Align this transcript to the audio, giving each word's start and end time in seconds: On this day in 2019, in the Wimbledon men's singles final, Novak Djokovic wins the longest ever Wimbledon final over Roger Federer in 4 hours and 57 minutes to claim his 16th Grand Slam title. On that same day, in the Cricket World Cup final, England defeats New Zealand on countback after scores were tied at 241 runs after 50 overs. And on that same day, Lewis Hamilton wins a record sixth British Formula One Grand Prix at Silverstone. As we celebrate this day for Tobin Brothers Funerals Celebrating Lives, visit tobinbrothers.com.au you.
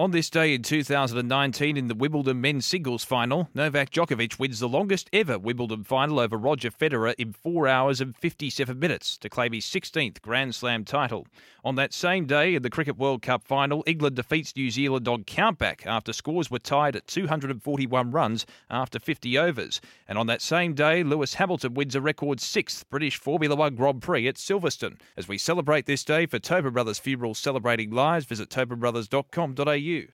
On 0.00 0.12
this 0.12 0.30
day 0.30 0.54
in 0.54 0.62
2019, 0.62 1.76
in 1.76 1.88
the 1.88 1.94
Wimbledon 1.94 2.40
men's 2.40 2.64
singles 2.64 3.04
final, 3.04 3.50
Novak 3.52 3.90
Djokovic 3.90 4.38
wins 4.38 4.58
the 4.58 4.66
longest 4.66 5.10
ever 5.12 5.38
Wimbledon 5.38 5.84
final 5.84 6.18
over 6.18 6.38
Roger 6.38 6.70
Federer 6.70 7.14
in 7.18 7.34
4 7.34 7.68
hours 7.68 8.00
and 8.00 8.16
57 8.16 8.78
minutes 8.78 9.18
to 9.18 9.28
claim 9.28 9.52
his 9.52 9.66
16th 9.66 10.22
Grand 10.22 10.54
Slam 10.54 10.86
title. 10.86 11.26
On 11.62 11.74
that 11.74 11.92
same 11.92 12.24
day, 12.24 12.54
in 12.54 12.62
the 12.62 12.70
Cricket 12.70 12.96
World 12.96 13.20
Cup 13.20 13.44
final, 13.44 13.84
England 13.86 14.16
defeats 14.16 14.56
New 14.56 14.70
Zealand 14.70 15.06
on 15.06 15.24
countback 15.24 15.84
after 15.84 16.14
scores 16.14 16.50
were 16.50 16.58
tied 16.58 16.96
at 16.96 17.06
241 17.06 18.10
runs 18.10 18.46
after 18.70 18.98
50 18.98 19.36
overs. 19.36 19.82
And 20.08 20.16
on 20.16 20.26
that 20.28 20.40
same 20.40 20.72
day, 20.72 21.02
Lewis 21.02 21.34
Hamilton 21.34 21.74
wins 21.74 21.94
a 21.94 22.00
record 22.00 22.40
sixth 22.40 22.88
British 22.88 23.18
Formula 23.18 23.54
One 23.54 23.74
Grand 23.74 24.00
Prix 24.00 24.26
at 24.26 24.36
Silverstone. 24.36 24.98
As 25.18 25.28
we 25.28 25.36
celebrate 25.36 25.84
this 25.84 26.04
day 26.04 26.24
for 26.24 26.38
Tobin 26.38 26.72
Brothers 26.72 26.98
Funerals 26.98 27.38
Celebrating 27.38 27.90
Lives, 27.90 28.24
visit 28.24 28.48
tobinbrothers.com.au 28.48 29.89
you. 29.90 30.06